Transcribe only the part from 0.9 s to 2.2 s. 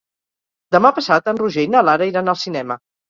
passat en Roger i na Lara